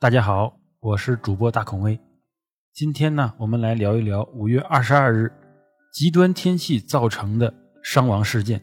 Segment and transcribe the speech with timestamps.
[0.00, 2.00] 大家好，我是主播大孔威。
[2.72, 5.30] 今天呢，我们来聊一聊五月二十二日
[5.92, 7.52] 极端天气造成的
[7.82, 8.62] 伤亡事件。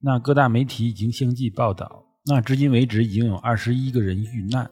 [0.00, 4.68] 那各大媒体已经相继报道，那至今为止已经有二十一个人遇难，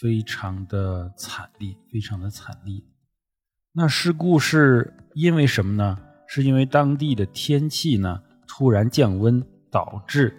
[0.00, 2.80] 非常的惨烈，非常的惨烈。
[3.72, 5.98] 那事故是因为什么呢？
[6.28, 10.32] 是因为当地的天气呢突然降温，导致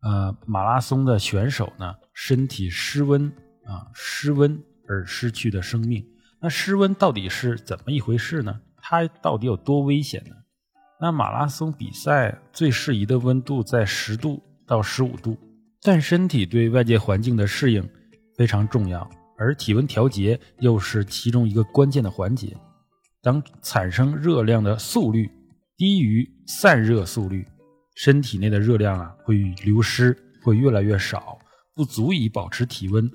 [0.00, 3.32] 呃马拉松的选手呢身体失温
[3.64, 6.06] 啊失温而失去的生命。
[6.40, 8.60] 那失温到底是怎么一回事呢？
[8.76, 10.34] 它到底有多危险呢？
[11.00, 15.36] 那马拉松比赛最适宜的温度在十度到十五度，
[15.82, 17.88] 但身体对外界环境的适应
[18.36, 22.56] 非常重要，而体温调节又是其中一个关键的环节。
[23.20, 25.30] 当产生热量的速率
[25.76, 27.46] 低于散热速率，
[27.94, 31.38] 身体内的热量啊会流失，会越来越少，
[31.74, 33.08] 不足以保持体温，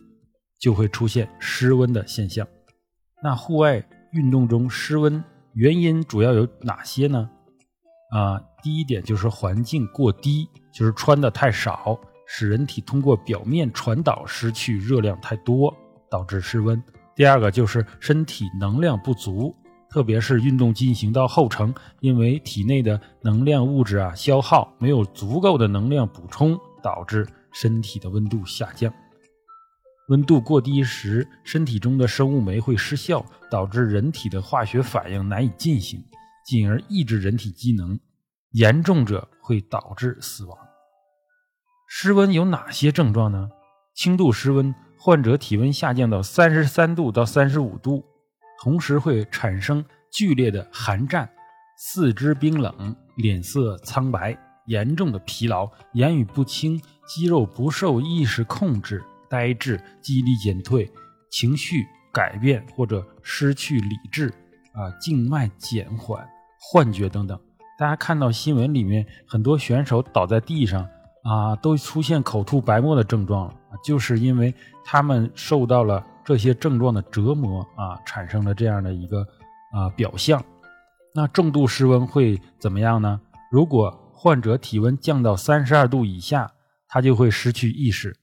[0.59, 2.47] 就会出现失温的现象。
[3.23, 7.29] 那户外运动中失温原因主要有哪些呢？
[8.11, 15.75] 啊，第一点就是环境过低，就是穿的太少，使人体通过表面传导失去热量太多，
[16.09, 16.81] 导致失温。
[17.15, 19.55] 第二个就是身体能量不足。
[19.89, 28.93] 特别是运动进行到后程，因为体内的能量物质啊消耗，没有足够的能量补充，导致身体的温度下降。
[30.07, 36.01] 温度过低时，身体中的生物酶会失效，导致人体的化学反应难以进行，
[36.45, 37.99] 进而抑制人体机能，
[38.51, 40.57] 严重者会导致死亡。
[41.89, 43.49] 失温有哪些症状呢？
[43.93, 48.05] 轻度失温，患者体温下降到三十三度到三十五度。
[48.61, 51.29] 同时会产生剧烈的寒战，
[51.77, 60.91] 四肢冰冷，脸色苍白，严重的疲劳，言语不清，肌肉不受意识控制，呆滞，记忆力减退，
[61.29, 64.29] 情绪改变或者失去理智，
[64.73, 66.27] 啊，静脉减缓，
[66.59, 67.39] 幻觉等等。
[67.77, 70.87] 大家看到新闻里面很多选手倒在地上，
[71.23, 76.05] 啊，都出现口吐白沫的症状了，就是因为他们受到了。
[76.27, 79.25] 这些症状的折磨啊，产生了这样的一个
[79.71, 80.43] 啊表象。
[81.15, 83.21] 那重度失温会怎么样呢？
[83.49, 86.51] 如果患者体温降到三十二度以下，
[86.89, 88.13] 他就会失去意识，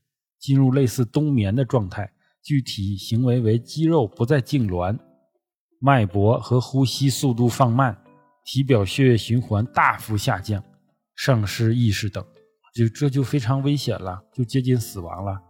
[0.44, 2.12] 进入类似冬眠的状态。
[2.42, 4.98] 具体行为为肌肉不再痉挛，
[5.80, 7.96] 脉搏和呼吸速度放慢，
[8.44, 10.62] 体表血液循环大幅下降，
[11.16, 12.22] 丧失意识等，
[12.74, 15.40] 就这就非常危险了，就接近死亡了。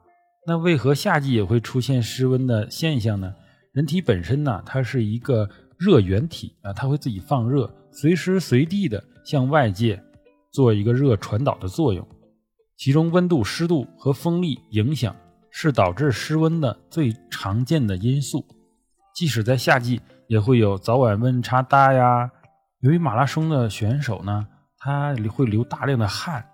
[0.46, 3.34] 那为何夏季也会出现失温的现象呢？
[3.72, 10.00] 人体本身呢，它是一个热源体啊，它会自己放热，随时随地的向外界
[10.52, 12.06] 做一个热传导的作用。
[12.84, 15.16] 其中温度、湿度和风力影响
[15.50, 18.44] 是导致失温的最常见的因素。
[19.14, 22.30] 即使在夏季，也会有早晚温差大呀。
[22.80, 24.46] 由于马拉松的选手呢，
[24.76, 26.44] 他会流大量的汗，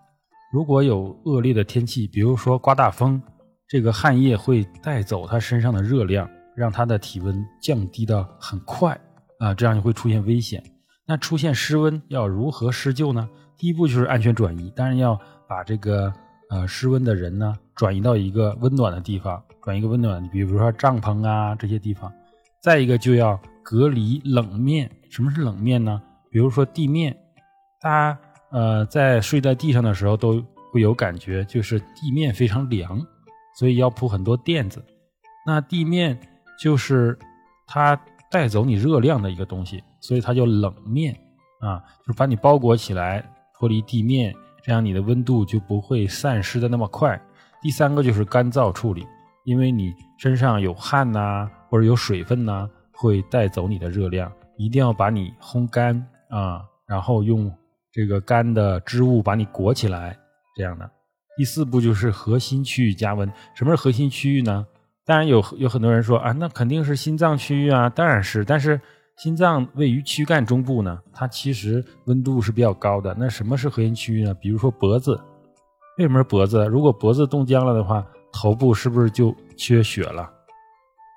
[0.53, 3.21] 如果有恶劣的天气，比如说刮大风。
[3.67, 8.97] 这个汗液会带走他身上的热量，让他的体温降低的很快
[9.41, 10.63] 啊，这样就会出现危险。
[11.09, 13.29] 那出现失温要如何施救呢？
[13.59, 16.13] 第一步就是安全转移，当然要把这个
[16.49, 22.13] 呃失温的人呢转移到一个温暖的地方，转一个温暖，比如说帐篷啊这些地方。
[22.63, 24.89] 再一个就要隔离冷面。
[25.11, 26.01] 什么是冷面呢？
[26.31, 27.17] 比如说地面，
[27.81, 28.19] 大家
[28.53, 30.41] 呃在睡在地上的时候都
[30.71, 33.05] 会有感觉，就是地面非常凉。
[33.59, 34.81] 所以要铺很多垫子，
[35.45, 36.17] 那地面
[36.63, 37.19] 就是
[37.67, 38.01] 它
[38.31, 41.13] 带走你热量的一个东西，所以它叫冷面
[41.59, 43.29] 啊，就是把你包裹起来，
[43.59, 44.33] 脱离地面，
[44.63, 47.21] 这样你的温度就不会散失的那么快。
[47.63, 49.07] 第三个就是干燥处理，
[49.45, 55.97] 因为你身上有汗呐，或者有水分呐，会带走你的热量，一定要把你烘干
[56.29, 57.53] 啊，然后用
[57.93, 60.17] 这个干的织物把你裹起来，
[60.57, 60.91] 这样的。
[61.37, 63.31] 第四步就是核心区域加温。
[63.55, 64.67] 什么是核心区域呢？
[65.07, 68.45] 当然有有很多人说啊，那肯定是心脏区域啊，当然是。
[68.45, 68.81] 但是
[69.23, 73.15] 心脏位于躯干中部呢，它其实温度是比较高的。
[73.19, 74.33] 那什么是核心区域呢？
[74.33, 75.21] 比如说脖子，
[75.99, 76.65] 为什么是脖子？
[76.65, 78.03] 如果脖子冻僵了的话，
[78.33, 80.27] 头部是不是就缺血了？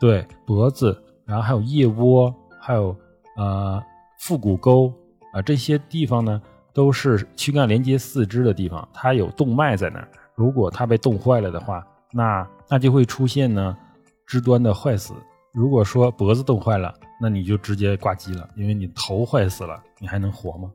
[0.01, 2.94] 对，脖子，然后还有腋窝，还有
[3.38, 3.81] 呃
[4.19, 4.94] 腹股沟
[5.31, 6.41] 啊这些地方呢。
[6.73, 10.07] 都是躯干连接四肢的地方，它有动脉在那儿。
[10.33, 13.77] 如果它被冻坏了的话，那那就会出现呢
[14.25, 15.13] 肢端的坏死。
[15.53, 16.91] 如果说脖子冻坏了，
[17.21, 20.71] 那你就直接挂机了，因为你头坏死了，你还能活吗？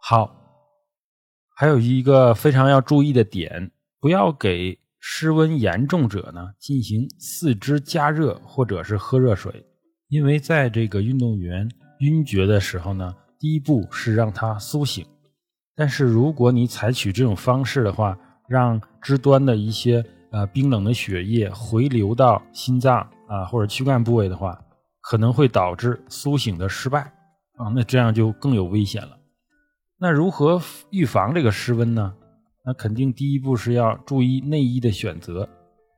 [0.00, 0.34] 好，
[1.54, 3.70] 还有一个非常要注意的点，
[4.00, 9.64] 不要给湿温严重者呢，进行四肢加热或者是喝热水，
[10.08, 11.70] 因为在这个运动员
[12.00, 15.06] 晕厥的时候呢，第一步是让他苏醒。
[15.76, 24.62] 但是如果你采取这种方式的话，让肢端的一些呃冰冷的血液回流到心脏啊或者躯干部位的话，
[25.00, 27.00] 可能会导致苏醒的失败
[27.56, 29.18] 啊，那这样就更有危险了。
[29.98, 32.14] 那如何预防这个失温呢？
[32.64, 35.48] 那肯定第一步是要注意内衣的选择。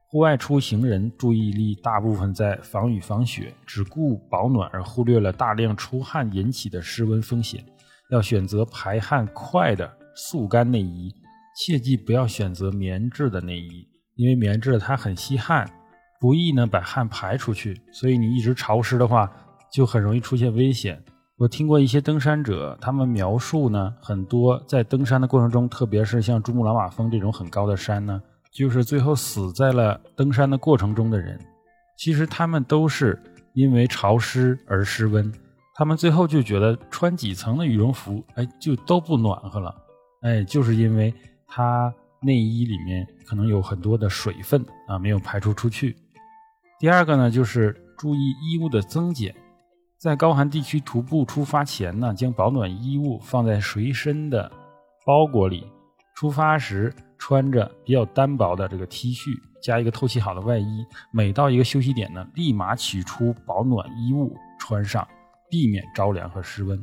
[0.08, 7.64] 户外出行人注意力大部分在防雨防雪，只顾保暖而忽略了大量出汗引起的失温风险。
[8.10, 11.12] 要选择排汗快的速干内衣，
[11.58, 15.68] 切记不要选择棉质的内衣，因为棉质的它很吸汗，
[16.24, 19.30] 不易呢把汗排出去，所以你一直潮湿的话，
[19.70, 20.98] 就很容易出现危险。
[21.36, 31.38] 我听过一些登山者，他们描述呢，很多在登山的过程中，特别是像珠穆朗玛峰这种很高的山呢，就是最后死在了登山的过程中的人。
[31.98, 33.22] 其实他们都是
[33.52, 35.30] 因为潮湿而失温，
[35.74, 39.74] 他们最后就觉得穿几层的羽绒服，哎，就都不暖和了，
[40.22, 41.12] 哎，就是因为
[41.46, 41.92] 他
[42.22, 45.94] 内衣里面可能有很多的水分啊，没有排出出去。
[46.84, 49.34] 第二个呢，就是注意衣物的增减。
[49.96, 54.52] 在高寒地区徒步出发前呢，将保暖衣物放在随身的
[55.06, 55.66] 包裹里。
[56.14, 59.30] 出发时穿着比较单薄的这个 T 恤，
[59.62, 60.84] 加一个透气好的外衣。
[61.10, 65.08] 每到一个休息点呢，立马取出保暖衣物穿上，
[65.50, 66.78] 避免着凉和失温。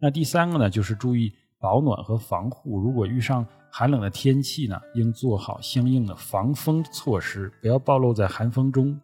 [0.00, 1.30] 那第三个呢，就是注意
[1.60, 2.80] 保暖和防护。
[2.80, 8.98] 如果遇上寒冷的天气呢，应做好相应的防风措施，不要暴露在寒风中。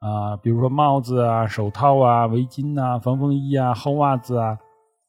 [0.00, 4.56] 啊，比如说帽子啊、手套啊、围巾啊、防风衣啊、厚袜子啊、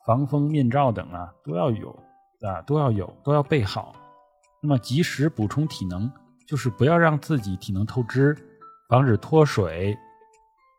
[0.08, 1.92] 防风面罩等啊，都要有
[2.42, 3.94] 啊，都要有，都要备好。
[4.64, 6.12] 那么及时补充体能，
[6.48, 8.36] 就是不要让自己体能透支，
[8.90, 9.96] 防止脱水，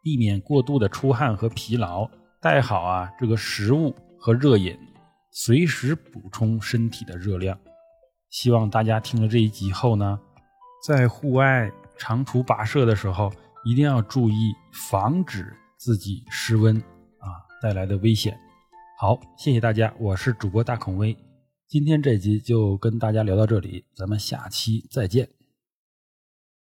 [0.02, 2.08] 避免过度的出汗和疲劳。
[2.40, 4.76] 带好啊这个食物和热饮，
[5.30, 7.56] 随时补充身体的热量。
[8.30, 10.18] 希望大家听了这一集后呢，
[10.84, 13.30] 在户外长途跋涉的时候。
[13.64, 17.28] 一定要注意防止自己失温啊
[17.62, 18.38] 带来的危险。
[18.98, 21.16] 好，谢谢大家，我是主播大孔威，
[21.68, 25.39] 今天这集就跟大家聊到这里，咱们下期再见。